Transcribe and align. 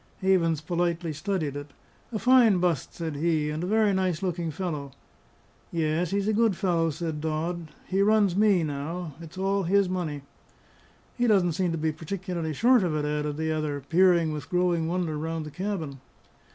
Havens 0.21 0.61
politely 0.61 1.13
studied 1.13 1.55
it. 1.55 1.73
"A 2.11 2.17
fine 2.17 2.57
bust," 2.57 2.95
said 2.95 3.17
he; 3.17 3.51
"and 3.51 3.63
a 3.63 3.67
very 3.67 3.93
nice 3.93 4.23
looking 4.23 4.49
fellow." 4.49 4.93
"Yes; 5.71 6.09
he's 6.09 6.27
a 6.27 6.33
good 6.33 6.55
fellow," 6.55 6.89
said 6.89 7.21
Dodd. 7.21 7.69
"He 7.85 8.01
runs 8.01 8.35
me 8.35 8.63
now. 8.63 9.13
It's 9.21 9.37
all 9.37 9.61
his 9.61 9.87
money." 9.87 10.23
"He 11.15 11.27
doesn't 11.27 11.53
seem 11.53 11.71
to 11.71 11.77
be 11.77 11.91
particularly 11.91 12.51
short 12.51 12.81
of 12.83 12.95
it," 12.95 13.05
added 13.05 13.37
the 13.37 13.51
other, 13.51 13.79
peering 13.79 14.33
with 14.33 14.49
growing 14.49 14.87
wonder 14.87 15.19
round 15.19 15.45
the 15.45 15.51
cabin. 15.51 15.99